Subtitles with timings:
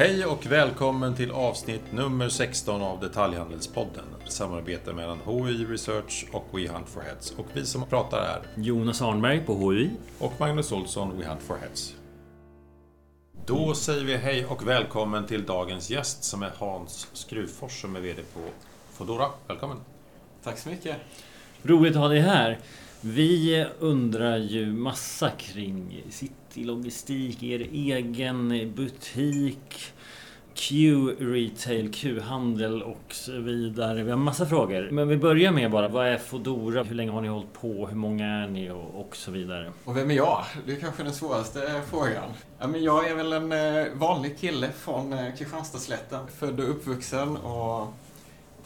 [0.00, 4.04] Hej och välkommen till avsnitt nummer 16 av Detaljhandelspodden.
[4.28, 7.30] Samarbete mellan HI Research och We Hunt for Heads.
[7.30, 9.90] Och vi som pratar är Jonas Arnberg på HI.
[10.18, 11.94] och Magnus Olsson, We Hunt for Heads.
[13.46, 18.00] Då säger vi hej och välkommen till dagens gäst som är Hans Skruvfors som är
[18.00, 18.40] VD på
[18.92, 19.26] Fodora.
[19.46, 19.76] Välkommen!
[20.42, 20.96] Tack så mycket.
[21.62, 22.58] Roligt att ha dig här.
[23.02, 29.92] Vi undrar ju massa kring Citylogistik, er egen butik,
[30.54, 34.02] Q-retail, Q-handel och så vidare.
[34.02, 34.88] Vi har massa frågor.
[34.90, 36.82] Men vi börjar med bara, vad är Fodora?
[36.82, 37.86] Hur länge har ni hållit på?
[37.86, 38.70] Hur många är ni?
[38.70, 39.72] Och, och så vidare.
[39.84, 40.44] Och vem är jag?
[40.66, 42.30] Det är kanske den svåraste frågan.
[42.58, 46.26] Ja, men jag är väl en eh, vanlig kille från eh, Kristianstadsslätten.
[46.38, 47.94] Född och uppvuxen och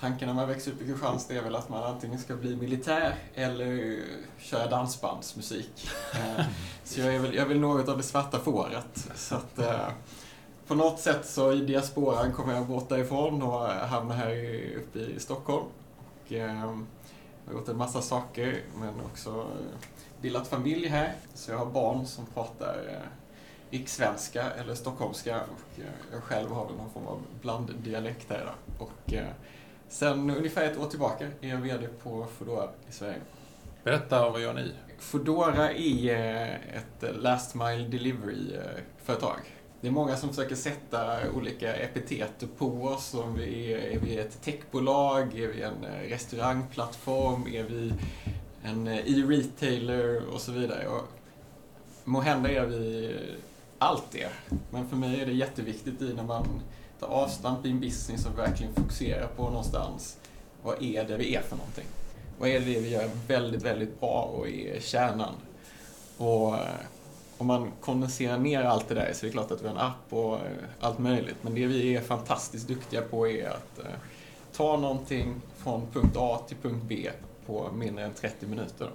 [0.00, 3.14] tanken när man växer upp i Kristianstad är väl att man antingen ska bli militär
[3.34, 3.98] eller
[4.38, 5.88] köra dansbandsmusik.
[6.12, 6.44] Eh,
[6.84, 9.08] så jag är väl, jag är väl något av det svarta fåret.
[9.14, 9.58] Så att,
[10.66, 14.34] på något sätt så i diasporan kommer jag bort därifrån och hamnar här
[14.76, 15.66] uppe i Stockholm.
[15.98, 16.40] Och, eh,
[17.46, 19.78] jag har gjort en massa saker men också eh,
[20.20, 21.14] bildat familj här.
[21.34, 23.08] Så jag har barn som pratar eh,
[23.70, 28.84] rikssvenska eller stockholmska och eh, jag själv har väl någon form av blanddialekt här då.
[28.84, 29.28] Och eh,
[29.88, 33.20] sen ungefär ett år tillbaka är jag VD på Foodora i Sverige.
[33.84, 34.72] Berätta, vad gör ni?
[34.98, 39.38] Foodora är eh, ett last mile delivery-företag.
[39.84, 43.14] Det är många som försöker sätta olika epitet på oss.
[43.14, 45.38] Om vi är, är vi ett techbolag?
[45.38, 47.46] Är vi en eh, restaurangplattform?
[47.46, 47.92] Är vi
[48.62, 50.22] en eh, e-retailer?
[50.34, 50.88] Och så vidare.
[50.88, 51.08] Och
[52.04, 53.16] må hända är vi
[53.78, 54.28] allt det.
[54.70, 56.62] Men för mig är det jätteviktigt i när man
[57.00, 60.16] tar avstamp i en business och verkligen fokuserar på någonstans.
[60.62, 61.86] Vad är det vi är för någonting?
[62.38, 65.34] Vad är det vi gör väldigt, väldigt bra och är kärnan?
[66.16, 66.60] Och eh,
[67.38, 69.80] om man kondenserar ner allt det där så är det klart att vi har en
[69.80, 70.40] app och eh,
[70.80, 71.36] allt möjligt.
[71.42, 73.94] Men det vi är fantastiskt duktiga på är att eh,
[74.53, 77.10] ta någonting från punkt A till punkt B
[77.47, 78.91] på mindre än 30 minuter.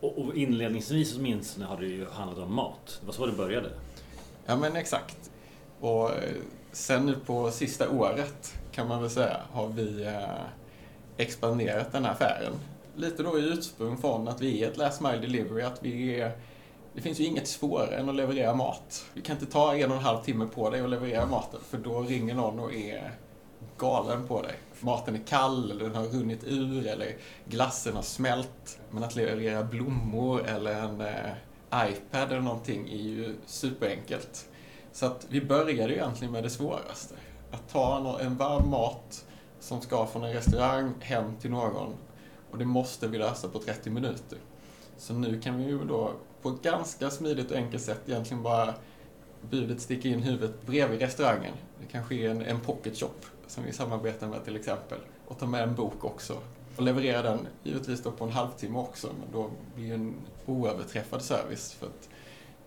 [0.00, 2.98] Och, och inledningsvis åtminstone har det ju handlat om mat.
[3.00, 3.70] Det var så det började.
[4.46, 5.30] Ja men exakt.
[5.80, 6.34] Och eh,
[6.72, 10.16] sen nu på sista året kan man väl säga har vi
[11.16, 12.52] expanderat den här affären.
[12.96, 16.32] Lite då i ursprung från att vi är ett last mile delivery, att vi är
[16.94, 19.04] det finns ju inget svårare än att leverera mat.
[19.14, 21.78] Du kan inte ta en och en halv timme på dig och leverera maten, för
[21.78, 23.12] då ringer någon och är
[23.78, 24.54] galen på dig.
[24.80, 28.80] Maten är kall, eller den har runnit ur, eller glassen har smält.
[28.90, 31.32] Men att leverera blommor eller en eh,
[31.90, 34.48] iPad eller någonting är ju superenkelt.
[34.92, 37.14] Så att vi började ju egentligen med det svåraste.
[37.50, 39.24] Att ta en varm mat
[39.60, 41.94] som ska från en restaurang hem till någon
[42.50, 44.38] och det måste vi lösa på 30 minuter.
[45.00, 46.12] Så nu kan vi ju då
[46.42, 48.74] på ett ganska smidigt och enkelt sätt egentligen bara
[49.50, 51.54] budet sticka in huvudet bredvid restaurangen.
[51.80, 53.14] Det kanske är en, en pocket shop
[53.46, 54.98] som vi samarbetar med till exempel.
[55.26, 56.38] Och ta med en bok också.
[56.76, 60.14] Och leverera den givetvis då på en halvtimme också, men då blir det en
[60.46, 62.08] oöverträffad service för att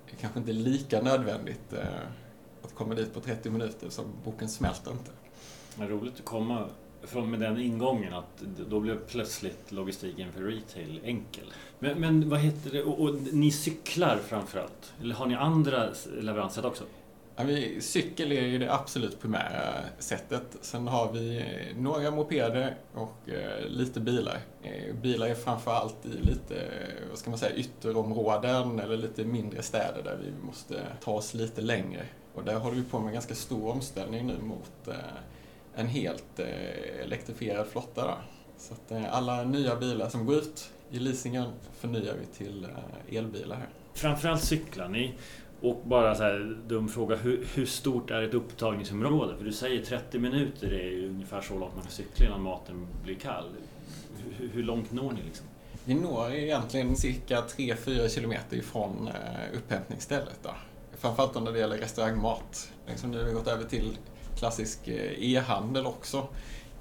[0.09, 1.85] det kanske inte är lika nödvändigt eh,
[2.63, 5.11] att komma dit på 30 minuter som boken smälter inte.
[5.75, 6.67] Vad roligt att komma
[7.03, 11.53] från med den ingången att då blev plötsligt logistiken för retail enkel.
[11.79, 12.83] Men, men vad heter det?
[12.83, 14.93] Och, och ni cyklar framförallt?
[15.01, 16.83] Eller har ni andra leveranssätt också?
[17.35, 20.57] Ja, vi, cykel är ju det absolut primära sättet.
[20.61, 24.39] Sen har vi eh, några mopeder och eh, lite bilar.
[24.63, 29.61] Eh, bilar är framförallt i lite, eh, vad ska man säga, ytterområden eller lite mindre
[29.61, 32.05] städer där vi måste ta oss lite längre.
[32.33, 34.93] Och där håller vi på med en ganska stor omställning nu mot eh,
[35.75, 38.07] en helt eh, elektrifierad flotta.
[38.07, 38.17] Då.
[38.57, 43.17] Så att eh, alla nya bilar som går ut i leasingen förnyar vi till eh,
[43.17, 43.69] elbilar här.
[43.93, 45.13] Framförallt cyklar ni.
[45.61, 49.37] Och bara så här dum fråga, hur, hur stort är ett upptagningsområde?
[49.37, 52.87] För du säger 30 minuter är ju ungefär så långt man kan cykla innan maten
[53.03, 53.49] blir kall.
[54.37, 55.47] Hur, hur långt når ni liksom?
[55.85, 59.09] Vi når egentligen cirka 3-4 kilometer ifrån
[59.53, 60.39] upphämtningsstället.
[60.43, 60.49] Då.
[60.97, 62.71] Framförallt när det gäller restaurangmat.
[62.87, 63.97] Liksom nu har vi gått över till
[64.37, 66.27] klassisk eh, e-handel också.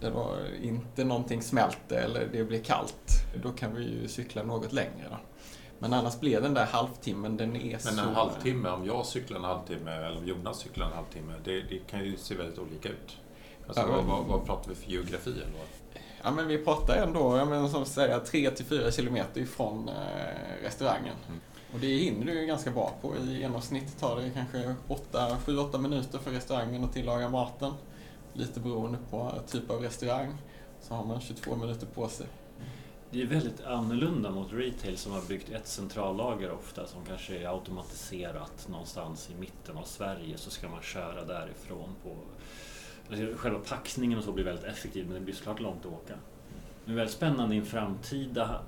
[0.01, 3.11] Där då inte någonting smälter eller det blir kallt.
[3.43, 5.07] Då kan vi ju cykla något längre.
[5.11, 5.17] Då.
[5.79, 7.95] Men annars blir den där halvtimmen, den är så...
[7.95, 11.61] Men en halvtimme, om jag cyklar en halvtimme eller om Jonas cyklar en halvtimme, det,
[11.61, 13.17] det kan ju se väldigt olika ut.
[13.67, 15.31] Alltså, Ja, men- vad, vad pratar vi för geografi?
[15.31, 16.03] Eller vad?
[16.23, 21.15] Ja, men vi pratar ändå, jag menar, som säger 3-4 kilometer ifrån eh, restaurangen.
[21.29, 21.41] Mm.
[21.73, 23.17] Och det hinner du ju ganska bra på.
[23.17, 27.73] I genomsnitt tar det kanske 7-8 minuter för restaurangen att tillaga maten.
[28.33, 30.35] Lite beroende på typ av restaurang.
[30.81, 32.27] Så har man 22 minuter på sig.
[33.11, 37.55] Det är väldigt annorlunda mot retail som har byggt ett centrallager ofta som kanske är
[37.55, 42.17] automatiserat någonstans i mitten av Sverige så ska man köra därifrån på
[43.11, 46.15] alltså, Själva packningen och så blir väldigt effektiv men det blir såklart långt att åka.
[46.85, 48.61] Det är väldigt spännande i en framtida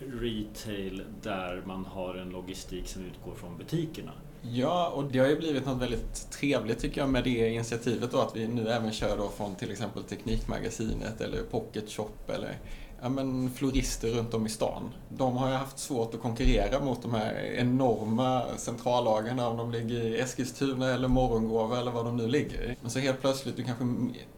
[0.00, 4.12] retail där man har en logistik som utgår från butikerna.
[4.42, 8.20] Ja, och det har ju blivit något väldigt trevligt tycker jag med det initiativet då
[8.20, 12.58] att vi nu även kör då från till exempel Teknikmagasinet eller Pocket Shop eller
[13.02, 14.90] ja, men florister runt om i stan.
[15.08, 20.04] De har ju haft svårt att konkurrera mot de här enorma centrallagarna om de ligger
[20.04, 22.76] i Eskilstuna eller Morgongåva eller var de nu ligger.
[22.80, 23.84] Men så helt plötsligt, du kanske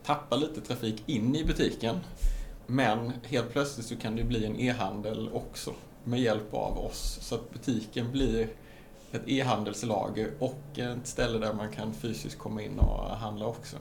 [0.05, 1.97] tappar lite trafik in i butiken.
[2.71, 5.75] Men helt plötsligt så kan det bli en e-handel också
[6.05, 7.19] med hjälp av oss.
[7.21, 8.49] Så att butiken blir
[9.13, 13.77] ett e-handelslager och ett ställe där man kan fysiskt komma in och handla också.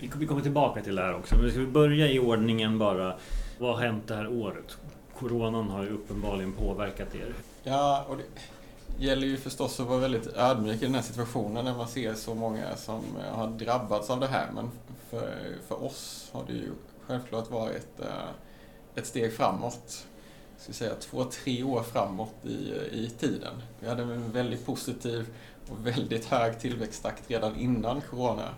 [0.00, 3.16] Vi kommer tillbaka till det här också, men ska vi börja i ordningen bara.
[3.58, 4.76] Vad har hänt det här året?
[5.18, 7.34] Coronan har ju uppenbarligen påverkat er.
[7.62, 11.74] Ja, och det gäller ju förstås att vara väldigt ödmjuk i den här situationen när
[11.74, 13.02] man ser så många som
[13.32, 14.46] har drabbats av det här.
[14.54, 14.70] Men
[15.10, 15.34] för,
[15.68, 16.70] för oss har det ju
[17.06, 18.30] självklart varit eh,
[18.94, 20.06] ett steg framåt.
[20.52, 23.62] Jag skulle säga två, tre år framåt i, i tiden.
[23.80, 25.26] Vi hade en väldigt positiv
[25.70, 28.48] och väldigt hög tillväxttakt redan innan Corona.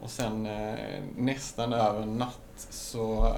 [0.00, 3.32] Och sen eh, nästan över en natt så eh,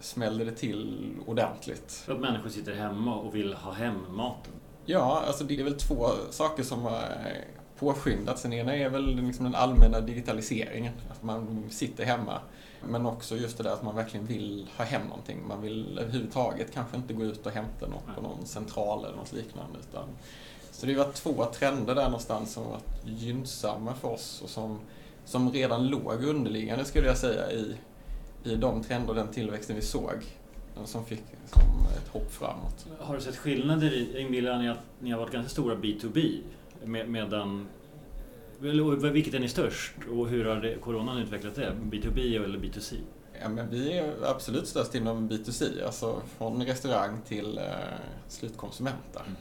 [0.00, 1.92] smällde det till ordentligt.
[1.92, 4.52] För att människor sitter hemma och vill ha hem maten?
[4.84, 7.02] Ja, alltså det är väl två saker som har
[7.78, 8.42] påskyndats.
[8.42, 12.40] Den ena är väl liksom den allmänna digitaliseringen, att man sitter hemma.
[12.88, 15.48] Men också just det där att man verkligen vill ha hem någonting.
[15.48, 19.32] Man vill överhuvudtaget kanske inte gå ut och hämta något på någon central eller något
[19.32, 19.78] liknande.
[19.90, 20.08] Utan,
[20.70, 24.78] så det var två trender där någonstans som var gynnsamma för oss och som,
[25.24, 27.76] som redan låg underliggande skulle jag säga i,
[28.44, 30.14] i de trender och den tillväxten vi såg.
[30.84, 31.62] Som fick som
[31.96, 32.86] ett hopp framåt.
[33.00, 36.40] Har du sett skillnader i, inbillar ni att ni har varit ganska stora B2B
[36.84, 37.68] med, medan
[39.12, 41.72] vilket är ni störst och hur har coronan utvecklat det?
[41.82, 42.94] B2B eller B2C?
[43.42, 47.64] Ja, men vi är absolut störst inom B2C, alltså från restaurang till eh,
[48.28, 49.20] slutkonsumenter.
[49.20, 49.36] Mm.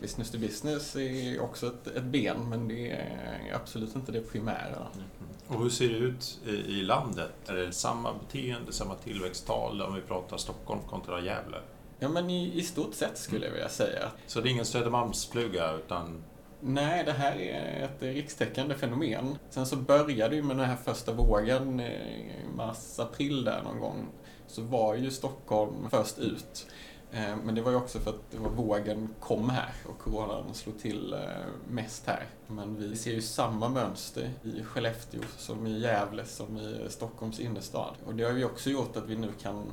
[0.00, 4.86] Business to business är också ett, ett, ben, men det är absolut inte det primära.
[4.94, 5.06] Mm.
[5.48, 7.32] Och hur ser det ut i, i landet?
[7.46, 11.58] Är det samma beteende, samma tillväxttal om vi pratar Stockholm kontra Gävle?
[11.98, 14.10] Ja, men i, i stort sett skulle jag vilja säga.
[14.26, 16.22] Så det är ingen Södermalmsfluga, utan
[16.64, 19.38] Nej, det här är ett rikstäckande fenomen.
[19.50, 24.06] Sen så började ju med den här första vågen eh, i mars-april där någon gång.
[24.46, 26.66] Så var ju Stockholm först ut.
[27.12, 31.12] Eh, men det var ju också för att vågen kom här och coronan slog till
[31.12, 31.20] eh,
[31.68, 32.26] mest här.
[32.46, 37.94] Men vi ser ju samma mönster i Skellefteå som i Gävle som i Stockholms innerstad.
[38.06, 39.64] Och det har ju också gjort att vi nu kan,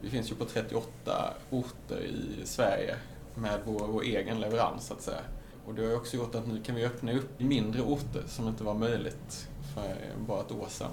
[0.00, 2.96] vi finns ju på 38 orter i Sverige
[3.34, 5.20] med vår, vår egen leverans så att säga.
[5.66, 8.64] Och det har också gjort att nu kan vi öppna upp mindre orter som inte
[8.64, 9.96] var möjligt för
[10.26, 10.90] bara ett år sedan.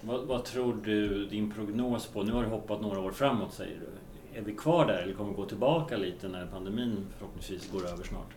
[0.00, 2.22] Vad, vad, tror du din prognos på?
[2.22, 4.38] Nu har du hoppat några år framåt säger du.
[4.38, 8.04] Är vi kvar där eller kommer vi gå tillbaka lite när pandemin förhoppningsvis går över
[8.04, 8.30] snart?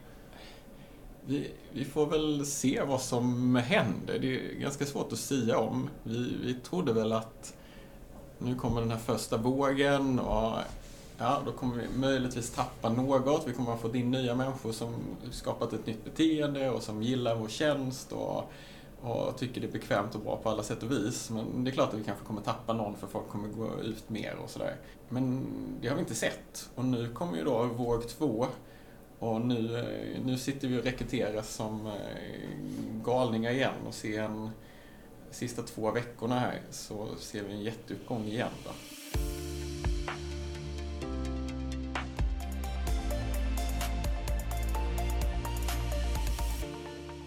[1.26, 4.20] Vi, vi får väl se vad som händer.
[4.20, 5.90] Det är ganska svårt att säga om.
[6.04, 7.58] Vi, vi trodde väl att
[8.38, 10.58] nu kommer den här första vågen och
[11.20, 13.48] Ja, då kommer vi möjligtvis tappa något.
[13.48, 14.96] Vi kommer att få in nya människor som
[15.32, 18.52] skapat ett nytt beteende och som gillar vår tjänst och,
[19.02, 21.30] och tycker det är bekvämt och bra på alla sätt och vis.
[21.30, 24.10] Men det är klart att vi kanske kommer tappa någon för folk kommer gå ut
[24.10, 24.76] mer och sådär.
[25.10, 25.48] Men
[25.82, 26.70] det har vi inte sett.
[26.76, 28.48] Och nu kommer ju då våg två
[29.20, 29.86] och nu,
[30.26, 31.94] nu sitter vi och rekryterar som eh,
[33.06, 34.50] galningar igen och ser en
[35.32, 38.50] sista två veckorna här så ser vi en jätteuppgång igen.
[38.64, 38.97] Då.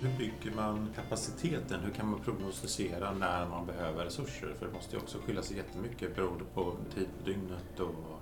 [0.03, 1.81] Hur bygger man kapaciteten?
[1.81, 4.55] Hur kan man prognostisera när man behöver resurser?
[4.59, 8.21] För det måste ju också skilja sig jättemycket beroende på tid på dygnet och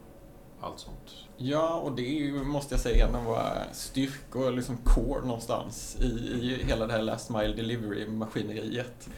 [0.61, 1.15] allt sånt.
[1.37, 5.97] Ja, och det är ju, måste jag säga, en av våra styrkor, liksom core någonstans
[6.01, 9.09] i, i hela det här last mile delivery-maskineriet.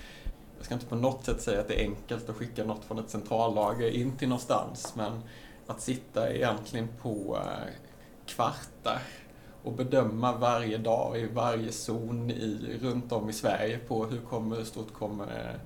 [0.56, 2.98] Jag ska inte på något sätt säga att det är enkelt att skicka något från
[2.98, 5.20] ett centrallager in till någonstans, men
[5.66, 7.74] att sitta egentligen på eh,
[8.26, 9.02] kvartar
[9.64, 14.56] och bedöma varje dag i varje zon i, runt om i Sverige på hur, kommer,
[14.56, 15.58] hur stort kommer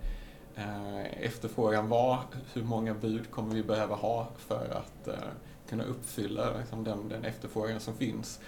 [0.57, 2.19] eh, efterfrågan vara,
[2.53, 5.29] hur många bud kommer vi behöva ha för att eh,
[5.69, 8.41] kunna uppfylla liksom, den, den efterfrågan som finns.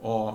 [0.00, 0.32] Och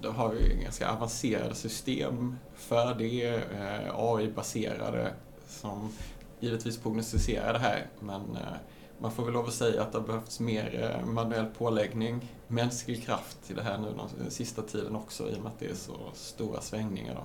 [0.00, 5.12] då har vi ganska avancerade system för det, eh, AI-baserade,
[5.48, 5.92] som
[6.40, 8.56] givetvis prognostiserar det här, men eh,
[9.00, 13.04] man får väl lov att säga att det har behövts mer eh, manuell påläggning, mänsklig
[13.04, 13.88] kraft i det här nu
[14.18, 17.14] den sista tiden också i och med att det är så stora svängningar.
[17.14, 17.22] Då.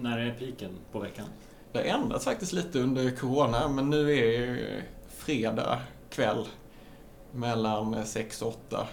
[0.00, 1.26] När är piken på veckan?
[1.72, 5.80] Det har ändrats faktiskt lite under Corona, men nu är det fredag
[6.10, 6.46] kväll
[7.32, 8.86] mellan 6 och 8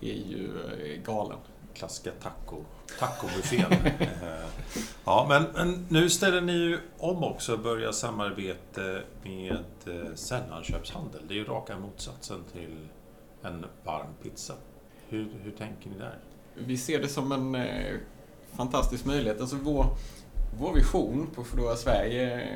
[0.00, 0.50] är ju
[0.82, 1.38] eh, galen.
[1.76, 2.64] Klassiska taco,
[2.98, 3.72] tacobuffén.
[4.22, 10.14] Eh, ja, men, men, nu ställer ni ju om också och börjar samarbete med eh,
[10.14, 11.22] sällanköpshandel.
[11.28, 12.88] Det är ju raka motsatsen till
[13.42, 14.54] en varm pizza.
[15.08, 16.18] Hur, hur tänker ni där?
[16.54, 17.96] Vi ser det som en eh,
[18.52, 19.40] fantastisk möjlighet.
[19.40, 19.86] Alltså vår,
[20.58, 22.48] vår vision på Foodora Sverige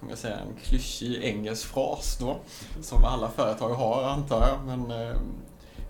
[0.00, 2.38] kommer jag säga, en klyschig engelsk fras då,
[2.82, 4.58] som alla företag har antar jag.
[4.66, 5.16] Men eh,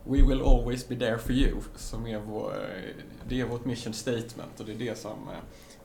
[0.08, 3.92] We will always be there for you, som är vår, eh, det är vårt mission
[3.92, 5.38] statement och det är det som eh,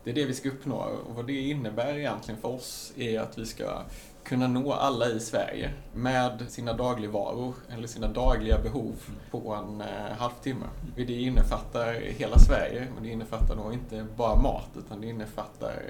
[0.03, 0.75] det är det vi ska uppnå.
[1.09, 3.81] Och vad det innebär egentligen för oss är att vi ska
[4.23, 8.95] kunna nå alla i Sverige med sina dagligvaror eller sina dagliga behov
[9.31, 10.65] på en eh, halvtimme.
[10.95, 15.83] Det innefattar hela Sverige, men det innefattar nog inte bara mat utan det innefattar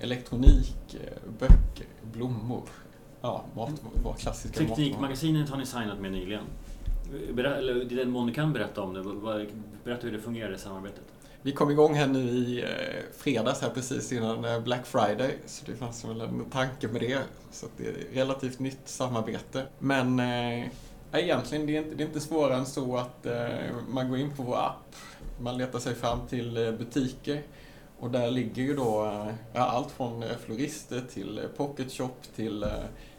[0.00, 0.96] elektronik,
[1.38, 2.68] böcker, blommor,
[3.20, 3.70] ja, mat,
[4.18, 6.44] klassiska Teknikmagasinet har ni signat med nyligen.
[7.32, 9.02] Berätta, eller i den mån du kan berätta om det,
[9.84, 11.04] berätta hur det fungerar i samarbetet.
[11.42, 12.68] Vi kom igång här nu i eh,
[13.16, 17.18] fredags här precis innan eh, Black Friday, så det fanns väl en tanke med det.
[17.50, 19.66] Så det är ett relativt nytt samarbete.
[19.78, 20.66] Men eh,
[21.12, 23.48] egentligen, det är, inte, det är inte svårare än så att eh,
[23.88, 24.96] man går in på vår app,
[25.40, 27.42] man letar sig fram till eh, butiker
[27.98, 29.22] och där ligger ju då
[29.52, 32.64] ja, allt från florister till pocket shop till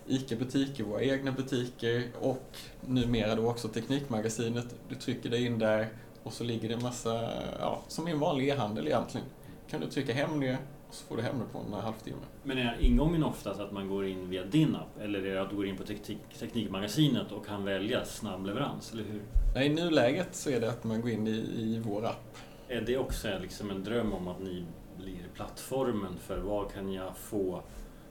[0.08, 4.76] ICA-butiker, våra egna butiker och numera då också Teknikmagasinet.
[4.90, 5.88] Du trycker dig in där
[6.24, 7.30] och så ligger det en massa,
[7.60, 9.28] ja, som i en vanlig e-handel egentligen.
[9.70, 12.18] Kan du trycka hem det och så får du hem det på en halvtimme.
[12.44, 15.50] Men är ingången oftast att man går in via din app eller är det att
[15.50, 19.22] du går in på teknik, Teknikmagasinet och kan välja snabb leverans, eller hur?
[19.56, 22.38] Nej, i nuläget så är det att man går in i, i vår app.
[22.68, 24.66] Är det också liksom en dröm om att ni
[24.98, 27.62] blir plattformen för vad kan jag få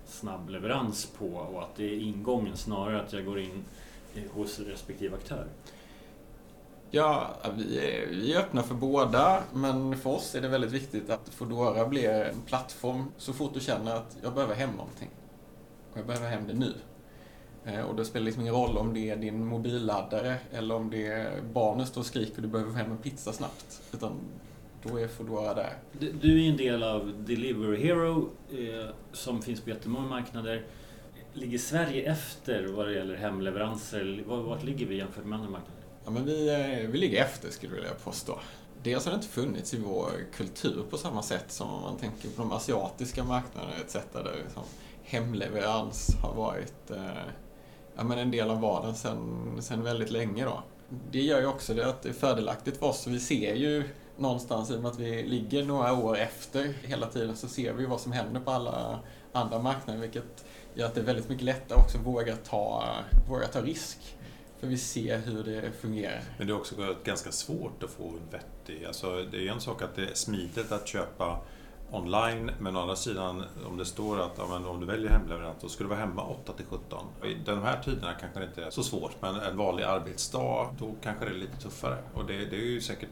[0.06, 3.64] snabb leverans på och att det är ingången snarare att jag går in
[4.14, 5.46] eh, hos respektive aktör?
[6.90, 11.10] Ja, vi är, vi är öppna för båda, men för oss är det väldigt viktigt
[11.10, 15.10] att Foodora blir en plattform så fort du känner att jag behöver hem någonting.
[15.92, 16.74] Och jag behöver hem det nu.
[17.64, 21.06] Eh, och det spelar liksom ingen roll om det är din mobilladdare eller om det
[21.06, 23.82] är barnet står och skriker och du behöver hem en pizza snabbt.
[23.92, 24.12] Utan
[24.84, 25.78] då är Foodora där.
[26.20, 30.66] Du är en del av Delivery Hero eh, som finns på jättemånga marknader.
[31.32, 34.24] Ligger Sverige efter vad det gäller hemleveranser?
[34.26, 35.82] Vart ligger vi jämfört med andra marknader?
[36.04, 38.38] Ja, men vi, eh, vi ligger efter skulle jag vilja påstå.
[38.82, 42.28] Dels har det inte funnits i vår kultur på samma sätt som om man tänker
[42.28, 43.96] på de asiatiska marknaderna etc.
[44.12, 44.62] Där liksom
[45.02, 47.24] hemleverans har varit eh,
[47.96, 50.44] ja, men en del av vardagen sedan väldigt länge.
[50.44, 50.62] Då.
[51.10, 53.06] Det gör ju också det att det är fördelaktigt för oss.
[53.06, 53.84] Vi ser ju
[54.16, 57.86] någonstans, i och med att vi ligger några år efter hela tiden, så ser vi
[57.86, 59.00] vad som händer på alla
[59.32, 60.44] andra marknader, vilket
[60.74, 62.84] gör att det är väldigt mycket lättare också att våga ta,
[63.28, 64.16] våga ta risk.
[64.60, 66.22] För vi ser hur det fungerar.
[66.38, 68.84] Men det är också ganska svårt att få en vettig...
[68.84, 71.40] Alltså, det är en sak att det är smidigt att köpa
[71.90, 75.68] online, men å andra sidan om det står att ja, om du väljer hemleverant, då
[75.68, 77.06] ska du vara hemma 8 till 17.
[77.24, 80.94] I de här tiderna kanske det inte är så svårt, men en vanlig arbetsdag, då
[81.02, 81.98] kanske det är lite tuffare.
[82.14, 83.08] Och det, det är ju säkert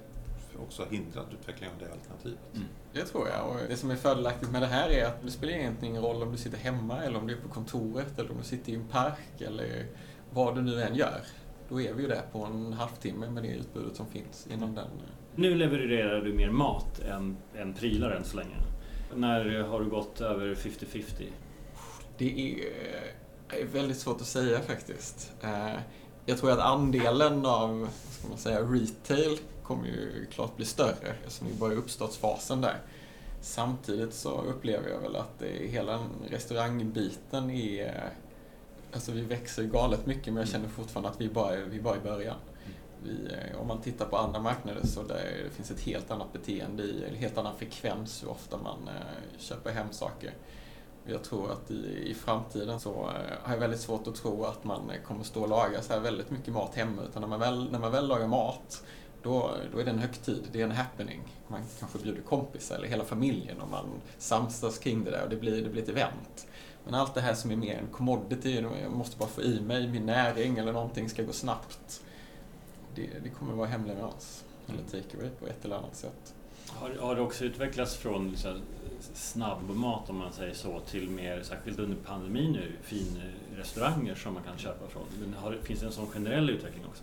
[0.63, 2.39] också hindrat utvecklingen av det alternativet.
[2.55, 2.69] Mm.
[2.93, 3.49] Det tror jag.
[3.49, 6.23] Och det som är fördelaktigt med det här är att det spelar egentligen ingen roll
[6.23, 8.75] om du sitter hemma eller om du är på kontoret eller om du sitter i
[8.75, 9.87] en park eller
[10.31, 11.21] vad du nu än gör.
[11.69, 14.89] Då är vi ju där på en halvtimme med det utbudet som finns inom den.
[15.35, 18.57] Nu levererar du mer mat än, än prylar än så länge.
[19.15, 21.27] När har du gått över 50-50?
[22.19, 22.61] Det
[23.49, 25.33] är väldigt svårt att säga faktiskt.
[25.43, 25.75] Eh,
[26.27, 29.39] jag tror att andelen av ska man säga, retail
[29.73, 32.81] kommer ju klart bli större eftersom vi bara i uppstartsfasen där.
[33.41, 36.01] Samtidigt så upplever jag väl att det, hela
[36.31, 38.11] restaurangbiten är...
[38.95, 41.95] Alltså vi växer galet mycket men jag känner fortfarande att vi bara är, vi bara
[41.95, 42.37] är i början.
[43.03, 46.33] Vi, eh, om man tittar på andra marknader så där det finns ett helt annat
[46.33, 50.33] beteende i, en helt annan frekvens hur ofta man eh, köper hem saker.
[51.07, 54.65] Jag tror att i, i framtiden så eh, har jag väldigt svårt att tro att
[54.65, 57.03] man kommer stå och laga så här väldigt mycket mat hemma.
[57.03, 58.85] Utan när man väl, när man väl lagar mat,
[59.23, 61.21] då, då är det en högtid, det är en happening.
[61.49, 63.87] Man kanske bjuder kompisar eller hela familjen och man
[64.19, 66.47] samsas kring det där och det blir, det blir ett event.
[66.85, 69.89] Men allt det här som är mer en commodity, jag måste bara få i mig
[69.89, 72.03] min näring eller någonting ska gå snabbt.
[72.95, 76.35] Det, det kommer vara hemleverans eller takeaway på ett eller annat sätt.
[76.69, 78.61] Har, har det också utvecklats från liksom,
[79.15, 84.59] snabbmat om man säger så till mer, särskilt under pandemin nu, finrestauranger som man kan
[84.59, 85.03] köpa från?
[85.21, 87.03] Men har, finns det en sån generell utveckling också?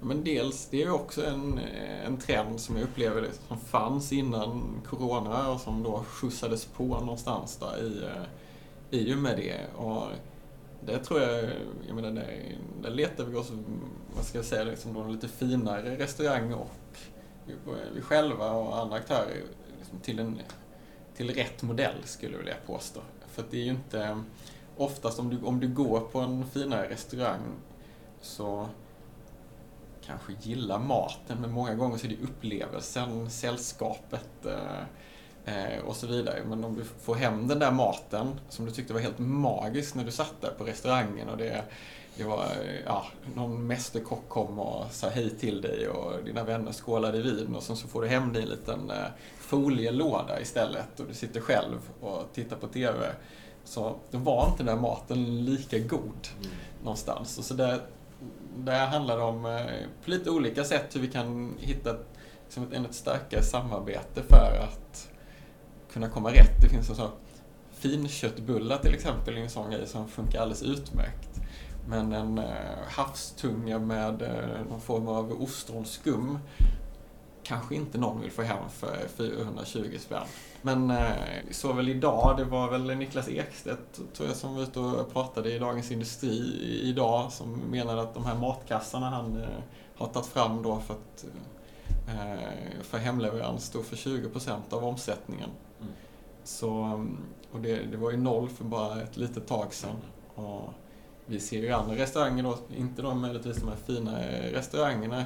[0.00, 3.58] Men dels, det är ju också en, eh, en trend som jag upplever det, som
[3.58, 9.36] fanns innan Corona och som då skjutsades på någonstans där i, eh, i och med
[9.36, 9.60] det.
[9.76, 10.02] Och
[10.80, 11.50] det tror jag,
[11.86, 13.52] jag menar, där, där letar vi oss,
[14.16, 16.70] vad ska jag säga, liksom då en lite finare restaurang och
[17.94, 19.42] vi själva och andra aktörer
[19.78, 20.40] liksom till, en,
[21.16, 23.00] till rätt modell skulle jag vilja påstå.
[23.28, 24.22] För det är ju inte,
[24.76, 27.40] oftast om du, om du går på en finare restaurang
[28.20, 28.68] så
[30.08, 34.82] kanske gillar maten, men många gånger så är det upplevelsen, sällskapet eh,
[35.54, 36.42] eh, och så vidare.
[36.48, 40.04] Men om du får hem den där maten som du tyckte var helt magisk när
[40.04, 41.62] du satt där på restaurangen och det,
[42.16, 42.46] det var,
[42.86, 47.54] ja, någon mästerkock kom och sa hej till dig och dina vänner skålade i vin
[47.56, 49.06] och sen så får du hem dig en liten eh,
[49.38, 53.06] folielåda istället och du sitter själv och tittar på TV.
[53.64, 56.50] Så då var inte den där maten lika god mm.
[56.82, 57.38] någonstans.
[57.38, 57.80] Och så där
[58.64, 59.64] där handlar det om eh,
[60.04, 61.96] på lite olika sätt hur vi kan hitta
[62.44, 65.08] liksom ett ännu starkare samarbete för att
[65.92, 66.62] kunna komma rätt.
[66.62, 67.10] Det finns en sån
[67.72, 71.40] finköttbullar till exempel, en sån grej som funkar alldeles utmärkt.
[71.88, 72.44] Men en eh,
[72.88, 76.38] havstunga med eh, någon form av ostronskum
[77.48, 80.26] kanske inte någon vill få hem för 420 spänn.
[80.62, 81.12] Men eh,
[81.50, 85.52] så väl idag, det var väl Niklas Ekstedt tror jag som var ute och pratade
[85.52, 89.48] i Dagens Industri idag som menade att de här matkassarna han eh,
[89.96, 91.24] har tagit fram då för att
[92.08, 95.50] eh, för hemleverans står för 20% av omsättningen.
[95.80, 95.92] Mm.
[96.44, 96.70] Så,
[97.52, 99.96] och det, det, var ju noll för bara ett litet tag sedan.
[100.34, 100.70] Och
[101.26, 104.18] vi ser ju andra restauranger då, inte de möjligtvis de här fina
[104.52, 105.24] restaurangerna,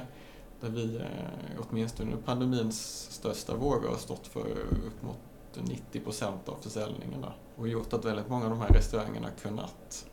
[0.63, 4.49] där vi eh, åtminstone under pandemins största vågor har stått för
[4.85, 5.17] upp mot
[5.55, 10.07] 90 procent av försäljningarna Och gjort att väldigt många av de här restaurangerna kunnat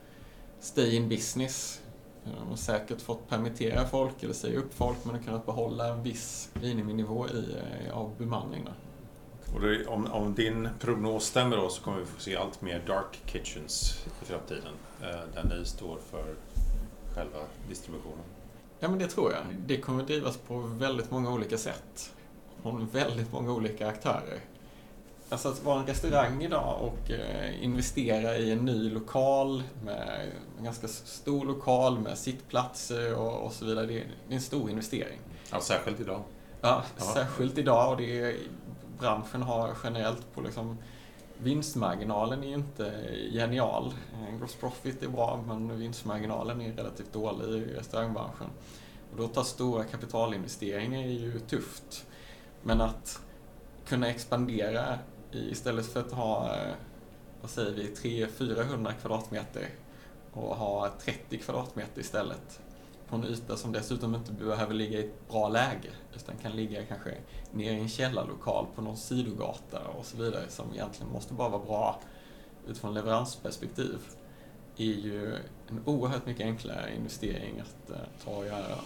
[0.61, 1.81] stay in business.
[2.25, 5.89] Eh, de har säkert fått permittera folk eller säga upp folk men har kunnat behålla
[5.89, 8.69] en viss miniminivå i, eh, av bemanning.
[9.55, 12.83] Och det, om, om, din prognos stämmer då så kommer vi få se allt mer
[12.87, 14.75] dark kitchens i framtiden.
[15.03, 16.35] Eh, där ni står för
[17.15, 18.40] själva distributionen.
[18.81, 19.43] Ja, men det tror jag.
[19.67, 22.13] Det kommer drivas på väldigt många olika sätt.
[22.63, 24.41] Från väldigt många olika aktörer.
[25.29, 30.65] Alltså att vara en restaurang idag och eh, investera i en ny lokal med en
[30.65, 33.87] ganska stor lokal med sittplatser och, och så vidare.
[33.87, 35.19] Det är, det är, en stor investering.
[35.53, 36.23] Ja, särskilt idag.
[36.61, 37.05] Ja, ja.
[37.05, 38.37] särskilt idag och det är,
[38.99, 40.79] branschen har generellt på liksom
[41.43, 43.95] Vinstmarginalen är ju inte genial.
[44.13, 48.47] Eh, gross profit är bra, men vinstmarginalen är relativt dålig i restaurangbranschen.
[49.11, 52.07] Och då tar stora kapitalinvesteringar är ju tufft.
[52.63, 53.21] Men att
[53.87, 54.99] kunna expandera
[55.33, 56.75] istället för att ha, eh,
[57.41, 59.69] vad säger vi, 300-400 kvadratmeter
[60.33, 62.61] och ha 30 kvadratmeter istället
[63.11, 66.87] på en yta som dessutom inte behöver ligga i ett bra läge utan kan ligga
[66.87, 67.15] kanske
[67.53, 71.65] nere i en källarlokal på någon sidogata och så vidare som egentligen måste bara vara
[71.65, 72.01] bra
[72.69, 73.99] utifrån leveransperspektiv
[74.77, 75.35] är ju
[75.69, 78.79] en oerhört mycket enklare investering att eh, ta och göra.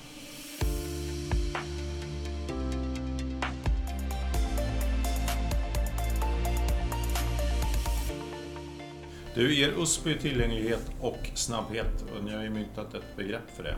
[9.35, 13.77] Du, ger USP tillgänglighet och snabbhet och ni har ju myntat ett begrepp för det.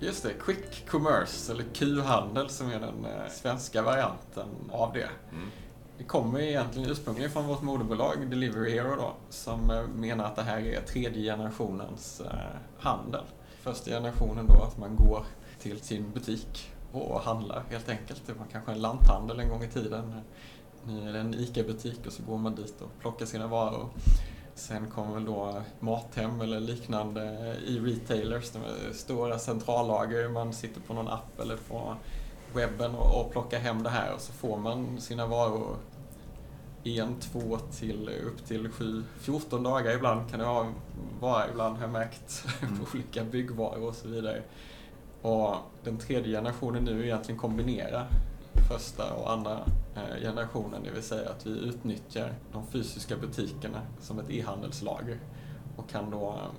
[0.00, 5.08] Just det, Quick Commerce, eller Q-handel som är den eh, svenska varianten av det.
[5.32, 5.50] Mm.
[5.98, 10.42] Det kommer egentligen ursprungligen från vårt moderbolag Delivery Hero då, som eh, menar att det
[10.42, 12.30] här är tredje generationens eh,
[12.78, 13.24] handel.
[13.60, 15.24] Första generationen då att man går
[15.60, 18.22] till sin butik och handlar helt enkelt.
[18.26, 20.20] Det var kanske en lanthandel en gång i tiden.
[20.84, 23.88] Nu är det en ICA-butik och så går man dit och plockar sina varor.
[24.58, 28.60] Sen kommer väl då Mathem eller liknande i retailers, de
[28.94, 30.28] stora centrallager.
[30.28, 31.96] Man sitter på någon app eller på
[32.54, 35.76] webben och, och plockar hem det här och så får man sina varor
[36.84, 40.72] en, två till upp till sju, 14 dagar ibland kan det
[41.20, 42.86] vara, ibland har jag märkt, mm.
[42.94, 44.42] olika byggvaror och så vidare.
[45.22, 48.06] Och den tredje generationen nu egentligen kombinera
[48.60, 49.60] första och andra
[49.94, 55.18] eh, generationen, det vill säga att vi utnyttjar de fysiska butikerna som ett e-handelslager
[55.76, 56.50] och kan då eh,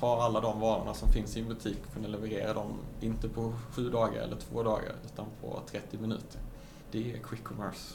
[0.00, 3.52] ta alla de varorna som finns i en butik och kunna leverera dem, inte på
[3.72, 6.40] sju dagar eller två dagar, utan på 30 minuter.
[6.90, 7.94] Det är quick commerce.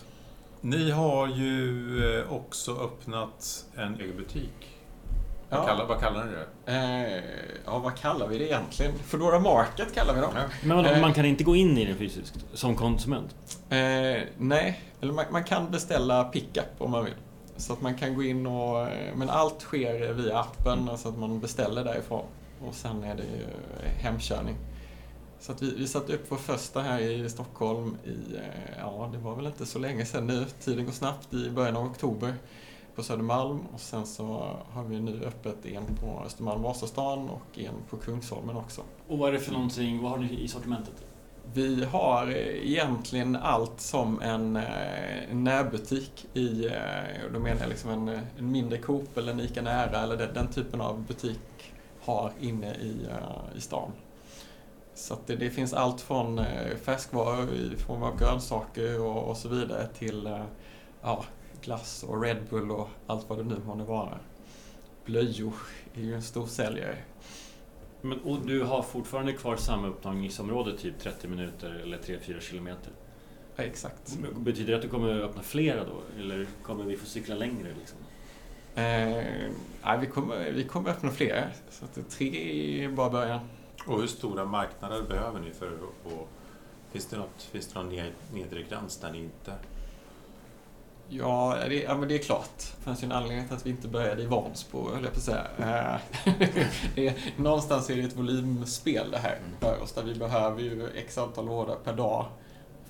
[0.61, 4.80] Ni har ju eh, också öppnat en egen butik
[5.51, 5.65] vad, Ja.
[5.65, 6.71] kallar, vad kallar ni det?
[6.71, 7.23] Eh,
[7.65, 8.91] ja, vad kallar vi det egentligen?
[9.05, 10.31] Foodora Market kallar vi dem.
[10.35, 10.41] Ja.
[10.63, 11.01] Men vadå, Eh.
[11.01, 13.35] man kan inte gå in i den fysiskt som konsument?
[13.69, 13.77] Eh,
[14.37, 17.13] nej, eller man, man kan beställa pickup om man vill.
[17.57, 18.81] Så att man kan gå in och...
[18.81, 22.25] eh, Men allt sker via appen, alltså att man beställer därifrån.
[22.67, 23.43] Och sen är det ju
[23.83, 24.55] eh, hemkörning.
[25.39, 28.41] Så att vi, vi satte upp vår första här i Stockholm i, eh,
[28.79, 31.85] ja det var väl inte så länge sedan nu, tiden går snabbt, i början av
[31.85, 32.33] oktober
[33.01, 33.59] på Södermalm.
[33.73, 38.57] Och sen så har vi nu öppet en på Östermalm, Vasastan och en på Kungsholmen
[38.57, 38.81] också.
[39.07, 41.05] Och vad är det för någonting, vad har ni i sortimentet?
[41.53, 47.89] Vi har egentligen allt som en, eh, en närbutik i, eh, då menar jag liksom
[47.89, 52.31] en, en mindre Coop eller en ICA Nära eller den, den typen av butik har
[52.39, 53.91] inne i, eh, i stan.
[54.95, 56.41] Så det, det finns allt från
[56.83, 60.29] färskvaror i form av grönsaker och, och så vidare till
[61.01, 61.23] ja,
[61.61, 64.19] glass och Red Bull och allt vad det nu månde vara.
[65.05, 65.53] Blöjor
[65.93, 66.97] är ju en stor säljare.
[68.01, 72.91] Men, och du har fortfarande kvar samma upptagningsområde, typ 30 minuter eller 3-4 kilometer?
[73.55, 74.17] Ja, exakt.
[74.37, 76.01] Betyder det att du kommer öppna flera då?
[76.19, 77.67] Eller kommer vi få cykla längre?
[77.79, 77.97] Liksom?
[78.75, 81.51] Eh, nej, vi, kommer, vi kommer öppna fler.
[81.69, 83.39] Så att tre är bara början.
[83.87, 86.13] Och hur stora marknader behöver ni för att...
[86.13, 86.29] Och,
[86.91, 89.53] finns, det något, finns det någon ned- nedre gräns där ni inte...
[91.13, 92.57] Ja, det, ja, men det är klart.
[92.57, 95.17] Det fanns ju en anledning till att vi inte började i Vansbro, höll jag på
[95.17, 95.47] att säga.
[95.59, 96.33] Eh,
[96.95, 100.87] det är, någonstans är det ett volymspel det här för oss, där vi behöver ju
[100.95, 102.25] x antal order per dag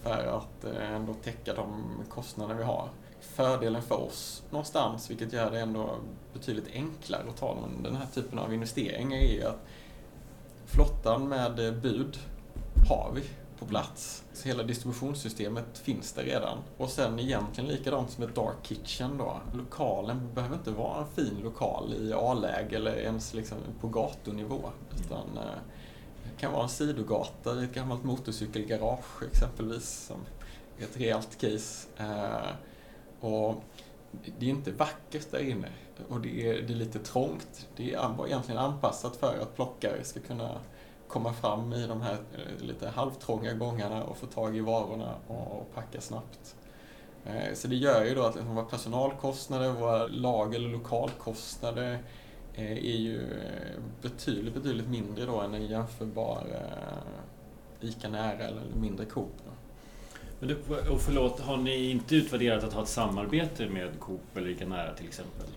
[0.03, 2.89] för att eh, ändå täcka de kostnader vi har.
[3.21, 5.89] Fördelen för oss någonstans, vilket gör det ändå
[6.34, 9.60] betydligt enklare att ta den- den här typen av investeringar, är ju att
[10.65, 12.17] flottan med bud
[12.89, 13.23] har vi
[13.62, 14.24] på plats.
[14.34, 16.58] Så hela distributionssystemet finns där redan.
[16.78, 19.41] Och sen egentligen likadant som ett dark kitchen då.
[19.54, 24.69] Lokalen behöver inte vara en fin lokal i A-läge eller ens liksom på gatunivå.
[25.00, 25.26] Utan
[26.24, 30.06] det kan vara en sidogata i ett gammalt motorcykelgarage exempelvis.
[30.08, 30.17] Som
[30.80, 31.88] är ett rejält case.
[31.97, 32.50] Eh,
[33.19, 33.63] och
[34.39, 35.69] det är inte vackert där inne.
[36.10, 37.67] Och det är, det är lite trångt.
[37.76, 40.60] Det är egentligen anpassat för att plockare ska kunna
[41.12, 45.74] komma fram i de här eh, lite halvtrånga gångarna och få tag i varorna och
[45.74, 46.56] packa snabbt.
[47.26, 52.00] Eh, så det gör ju då att liksom våra personalkostnader, våra lag eller lokalkostnader
[52.54, 53.28] eh, är ju
[54.02, 56.43] betydligt, betydligt mindre då än en jämförbar
[57.82, 59.41] ICA Nära eller mindre Coop.
[60.39, 60.56] Men du,
[60.89, 64.93] och förlåt, har ni inte utvärderat att ha ett samarbete med Coop eller Ica Nära
[64.93, 65.47] till exempel?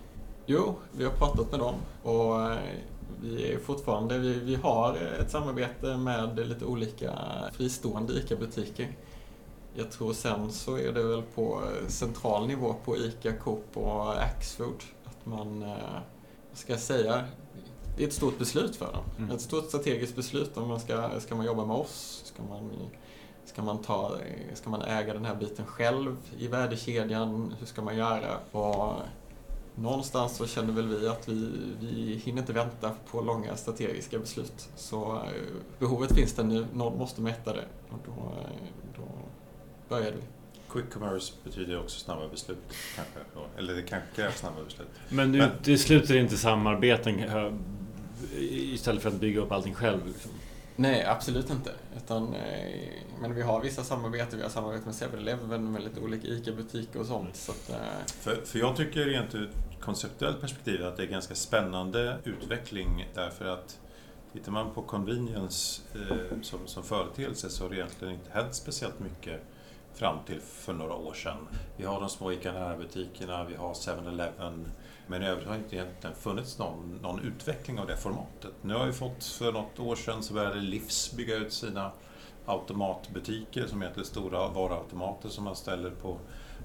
[0.47, 2.59] Jo, vi har pratat med dem och eh,
[3.23, 7.13] vi är fortfarande, vi, vi har ett samarbete med lite olika
[7.53, 8.97] fristående ICA-butiker.
[9.75, 14.83] Jag tror sen så är det väl på central nivå på ICA, Coop och Axfood
[15.05, 15.69] att man, eh,
[16.51, 17.25] vad ska jag säga,
[17.97, 19.05] det är ett stort beslut för dem.
[19.19, 19.31] Mm.
[19.31, 22.71] Ett stort strategiskt beslut om man ska, ska man jobba med oss, ska man,
[23.45, 24.17] ska man, ta,
[24.55, 28.39] ska man äga den här biten själv i värdekedjan, hur ska man göra?
[28.53, 28.95] Och
[29.77, 34.69] någonstans så känner väl vi att vi, vi hinner inte vänta på långa strategiska beslut.
[34.77, 35.21] Så eh,
[35.79, 38.47] behovet finns där nu, någon måste mäta det och då, eh,
[38.97, 39.09] då
[39.89, 40.23] började vi.
[40.71, 42.59] Quick commerce betyder också snabba beslut
[42.97, 43.19] kanske.
[43.59, 44.89] Eller det kanske krävs snabba beslut.
[45.09, 47.53] Men du Men- utesluter inte samarbeten eh,
[48.39, 50.07] istället för att bygga upp allting själv?
[50.07, 50.31] Liksom.
[50.77, 51.71] Nej, absolut inte.
[51.97, 54.39] Utan, eh, men vi har vissa samarbeten.
[54.39, 57.37] Vi har samarbete med 7-Eleven, med lite olika ICA-butiker och sånt.
[57.37, 61.07] Så att, eh, För, för jag tycker rent ur ett konceptuellt perspektiv att det är
[61.07, 63.81] ganska spännande utveckling därför att
[64.33, 69.01] tittar man på convenience eh, som, som företeelse så har det egentligen inte hänt speciellt
[69.01, 69.41] mycket
[69.95, 71.49] fram till för några år sedan.
[71.77, 74.67] Vi har de små ICA närbutikerna, vi har 7-Eleven
[75.07, 78.53] men i övrigt har inte egentligen funnits någon, någon utveckling av det formatet.
[78.63, 81.91] Nu har vi fått, för något år sedan så började Livs bygga ut sina
[82.47, 86.19] automatbutiker som heter stora varuautomater som man ställer på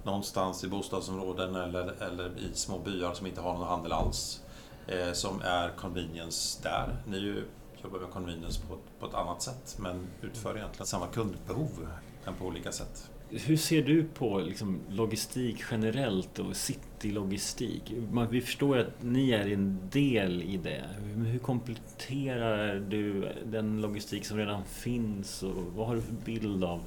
[0.03, 4.41] någonstans i bostadsområden eller, eller i små byar som inte har någon handel alls.
[4.87, 6.95] Eh, som är convenience där.
[7.07, 7.43] Ni ju
[7.83, 11.87] jobbar med convenience på, ett- på ett annat sätt men utför egentligen samma kundbehov
[12.25, 13.09] men på olika sätt.
[13.31, 17.93] Hur ser du på liksom, logistik generellt och citylogistik?
[18.29, 20.83] Vi förstår att ni är en del i det.
[21.15, 26.79] Hur kompletterar du den logistik som redan finns och vad har du för bild av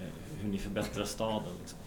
[0.00, 1.52] eh, hur ni förbättrar staden?
[1.60, 1.78] Liksom?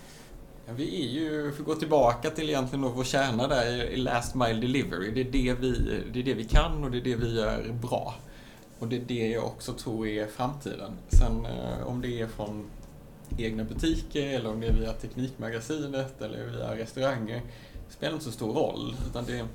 [0.67, 3.97] Ja, vi är ju, för att gå tillbaka till egentligen då vår kärna där i
[3.97, 5.11] Last Mile Delivery.
[5.11, 7.73] Det är det, vi, det är det vi kan och det är det vi gör
[7.81, 8.15] bra.
[8.79, 10.91] Och det är det jag också tror är framtiden.
[11.09, 12.65] Sen eh, om det är från
[13.37, 17.41] egna butiker eller om det är via Teknikmagasinet eller via restauranger
[17.89, 18.95] spelar inte så stor roll.
[19.09, 19.45] Utan det,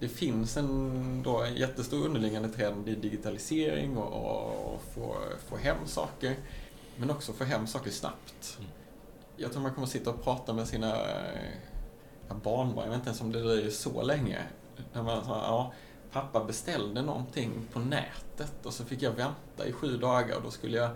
[0.00, 5.16] det finns en, då, en jättestor underliggande trend i digitalisering och, och få,
[5.48, 6.36] få hem saker.
[6.96, 8.56] Men också få hem saker snabbt.
[8.58, 8.70] Mm.
[9.36, 10.96] Jag tror man kommer sitta och prata med sina
[12.28, 14.42] ja, barnbarn, jag vet inte ens om det dröjer så länge.
[14.92, 15.72] När man sa, ja,
[16.12, 20.50] pappa beställde någonting på nätet och så fick jag vänta i sju dagar och då
[20.50, 20.90] skulle jag,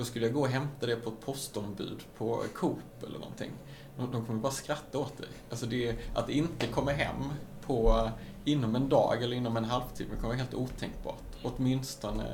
[0.00, 3.50] då skulle jag gå och hämta det på ett postombud på Coop eller någonting.
[3.96, 5.28] De, de kommer bara skratta åt dig.
[5.50, 7.32] Alltså det, att inte kommer hem
[7.66, 8.10] på,
[8.44, 11.22] inom en dag eller inom en halvtimme kommer vara helt otänkbart.
[11.42, 12.24] Åtminstone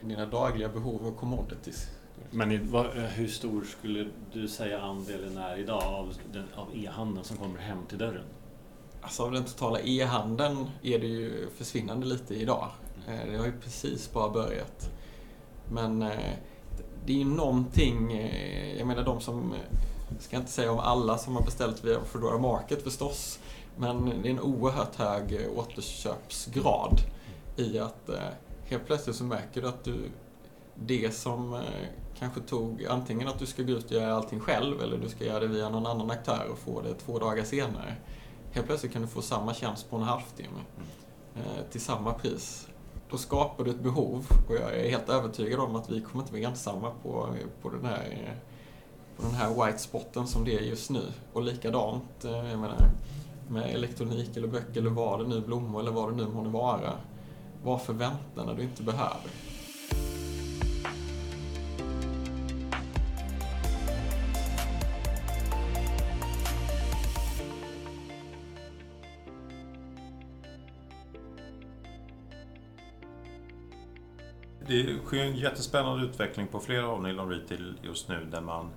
[0.00, 1.86] dina dagliga behov och commodities.
[2.30, 7.24] Men i, vad, hur stor skulle du säga andelen är idag av, den, av e-handeln
[7.24, 8.24] som kommer hem till dörren?
[9.00, 12.68] Alltså av den totala e-handeln är det ju försvinnande lite idag.
[13.08, 14.90] Eh, Det har ju precis bara börjat.
[15.72, 16.32] Men eh,
[17.06, 19.54] det är ju någonting, eh, jag menar de som,
[20.08, 23.38] jag ska inte säga om alla som har beställt via Foodora Market förstås,
[23.76, 27.00] men det är en oerhört hög eh, återköpsgrad
[27.56, 28.16] i att eh,
[28.64, 30.10] helt plötsligt så märker du att du,
[30.74, 31.60] det som eh,
[32.18, 35.24] kanske tog antingen att du ska gå ut och göra allting själv eller du ska
[35.24, 37.96] göra det via någon annan aktör och få det två dagar senare.
[38.52, 40.60] Helt plötsligt kan du få samma tjänst på en halvtimme
[41.36, 42.68] eh, till samma pris.
[43.12, 46.32] Då skapar du ett behov och jag är helt övertygad om att vi kommer inte
[46.32, 47.28] vara ensamma på,
[47.62, 48.34] på, den, här,
[49.16, 51.02] på den här white spoten som det är just nu.
[51.32, 52.90] Och likadant, eh, jag menar,
[53.48, 56.92] med elektronik eller böcker eller vad det nu, blommor eller vad det nu må vara.
[57.64, 59.30] Varför vänta när du inte behöver?
[74.72, 78.70] Det sker en jättespännande utveckling på flera håll inom retail just nu där man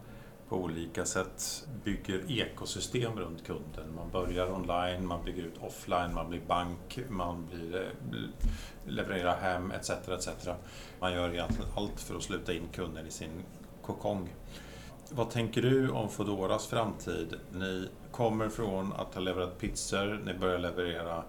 [0.49, 3.95] på olika sätt bygger ekosystem runt kunden.
[3.95, 8.19] Man börjar online, man bygger ut offline, man blir bank, man blir, eh,
[8.86, 9.89] levererar hem etc.
[9.89, 10.29] etc.
[10.99, 13.43] Man gör egentligen allt för att sluta in kunden i sin
[13.81, 14.34] kokong.
[15.10, 17.36] Vad tänker du om Foodoras framtid?
[17.51, 21.23] Ni kommer från att ha levererat pizzor, ni börjar leverera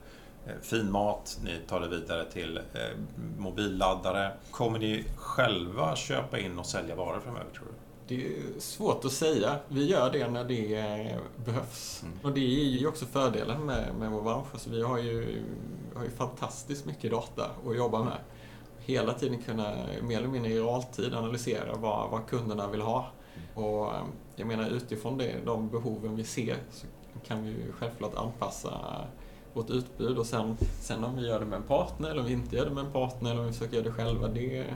[0.62, 2.98] fin mat, ni tar det vidare till eh,
[3.38, 4.32] mobilladdare.
[4.50, 7.72] Kommer ni själva köpa in och sälja varor framöver tror du?
[8.09, 9.56] Det är svårt att säga.
[9.68, 12.02] Vi gör det när det eh, behövs.
[12.02, 12.18] Mm.
[12.22, 14.46] Och det är ju också fördelen med, med vår bransch.
[14.52, 15.42] Alltså vi har ju,
[15.94, 18.18] har ju fantastiskt mycket data att jobba med.
[18.78, 23.06] Hela tiden kunna, mer eller mindre i realtid, analysera vad, vad kunderna vill ha.
[23.54, 24.02] Och eh,
[24.37, 26.87] jag menar utifrån det, de behoven vi ser så
[27.26, 28.70] kan vi ju självklart anpassa
[29.57, 32.33] vårt utbud och sen, sen om vi gör det med en partner eller om vi
[32.33, 34.66] inte gör det med en partner eller om vi försöker göra det själva, det,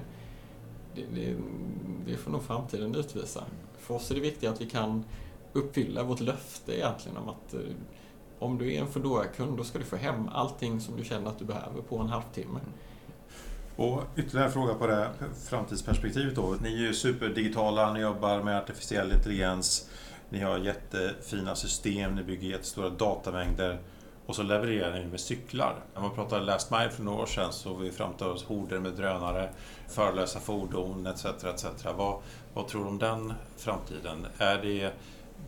[0.95, 1.37] det, det,
[2.07, 3.45] det får nog framtiden utvisa.
[3.79, 5.05] För oss är det viktigt att vi kan
[5.53, 7.61] uppfylla vårt löfte egentligen om att eh,
[8.39, 11.39] om du är en Foodora-kund då ska du få hem allting som du känner att
[11.39, 12.61] du behöver på en halvtimme.
[13.77, 15.11] Och ytterligare en fråga på det här
[15.49, 16.57] framtidsperspektivet då.
[16.63, 19.91] Ni är ju superdigitala, ni jobbar med artificiell intelligens,
[20.29, 23.79] ni har jättefina system, ni bygger jättestora datamängder
[24.31, 25.85] och så levererar ni med cyklar.
[25.95, 28.93] När man pratade last mile för några år sedan så vi framför oss horder med
[28.93, 29.51] drönare,
[29.89, 31.25] förlösa fordon etc.
[31.25, 31.85] etc.
[31.97, 32.23] Vad,
[32.55, 34.27] vad tror du om den framtiden?
[34.39, 34.93] Är det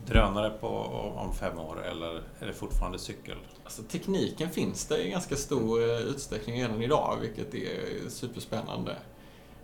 [0.06, 0.68] drönare på,
[1.16, 3.36] om fem år eller är det fortfarande cykel?
[3.64, 8.96] Alltså, tekniken finns det i ganska stor eh, utsträckning redan idag, vilket är superspännande.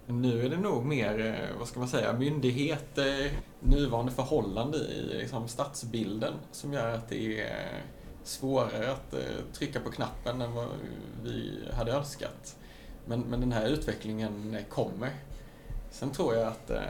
[0.07, 5.49] Nu är det nog mer, eh, vad ska man säga, myndigheter, nuvarande förhållande i liksom,
[5.49, 7.83] stadsbilden som gör att det är eh,
[8.29, 9.21] svårare att eh,
[9.53, 10.69] trycka på knappen än vad
[11.23, 12.57] vi hade önskat.
[13.07, 15.11] Men, men den här utvecklingen eh, kommer.
[15.91, 16.81] Sen tror jag att, eh,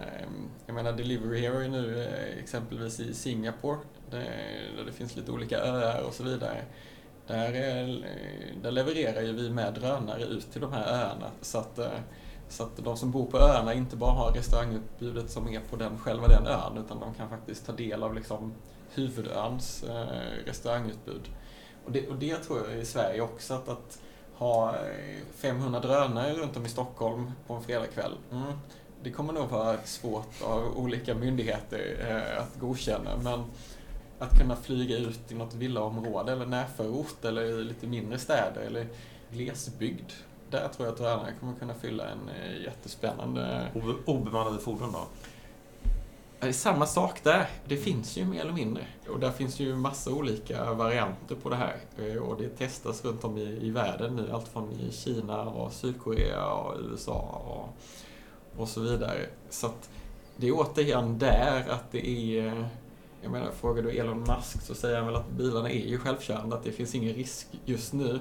[0.66, 3.79] jag menar Delivery Hero är nu eh, exempelvis i Singapore,
[4.11, 4.18] där,
[4.77, 6.64] där det finns lite olika öar och så vidare.
[7.27, 7.94] Där, eh,
[8.62, 11.31] där levererar ju vi med drönare ut till de här öarna.
[11.40, 12.01] Så att, eh,
[12.48, 15.98] så att de som bor på öarna inte bara har restaurangutbudet som är på den,
[15.98, 18.55] själva den ön, utan de kan faktiskt ta del av liksom
[18.94, 21.31] huvudöns eh, restaurangutbud.
[21.85, 23.98] Och det, och det tror jag i Sverige också, att, att
[24.35, 28.12] ha eh, 500 drönare runt om i Stockholm på en fredagkväll.
[28.33, 28.53] Mm,
[29.03, 33.44] det kommer nog vara svårt av olika myndigheter eh, att godkänna, men
[34.18, 38.87] att kunna flyga ut i något villaområde eller närförort eller i lite mindre städer eller
[39.31, 40.12] glesbygd.
[40.51, 43.68] Där tror jag att drönare kommer kunna fylla en eh, jättespännande...
[44.07, 45.07] Obemannade fordon då?
[46.40, 47.48] Det är samma sak där.
[47.64, 48.87] Det finns ju mer eller mindre.
[49.09, 51.77] Och där finns ju massa olika varianter på det här.
[51.98, 54.31] Eh, och det testas runt om i, i världen nu.
[54.33, 59.27] Allt från i Kina och Sydkorea och USA och, och så vidare.
[59.51, 59.90] Så att
[60.37, 62.68] det är återigen där att det är...
[63.22, 66.57] Jag menar, frågar du Elon Musk så säger han väl att bilarna är ju självkörande,
[66.57, 68.20] att det finns ingen risk just nu.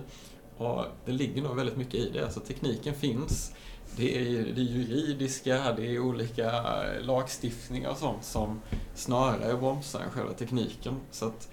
[0.57, 2.23] Och det ligger nog väldigt mycket i det.
[2.23, 3.53] Alltså tekniken finns.
[3.97, 6.63] Det är det juridiska, det är olika
[7.01, 8.61] lagstiftningar och sånt som
[8.95, 10.95] snarare bromsar än själva tekniken.
[11.11, 11.49] Så att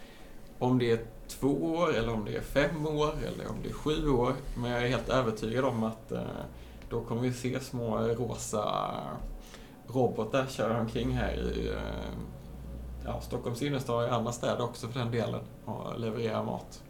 [0.58, 3.72] om det är två år eller om det är fem år eller om det är
[3.72, 4.34] sju år.
[4.56, 6.22] Men jag är helt övertygad om att eh,
[6.90, 8.90] då kommer vi se små rosa
[9.88, 12.18] robotar köra omkring här i eh,
[13.04, 16.82] ja, Stockholms innerstad och i andra städer också för den delen och leverera mat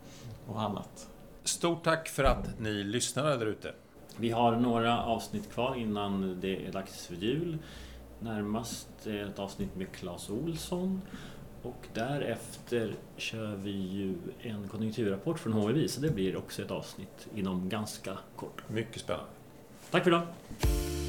[0.48, 1.08] och annat.
[1.44, 3.74] Stort tack för att ni lyssnade där ute.
[4.18, 7.59] Vi har några avsnitt kvar innan det är dags för jul.
[8.20, 11.00] Närmast ett avsnitt med Claes Olsson.
[11.62, 17.29] Och därefter kör vi ju en konjunkturrapport från HMV så det blir också ett avsnitt
[17.35, 18.68] inom ganska kort.
[18.68, 19.31] Mycket spännande.
[19.90, 21.03] Tack för idag!